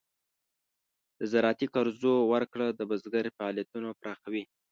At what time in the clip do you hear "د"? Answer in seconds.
1.19-1.21, 2.71-2.81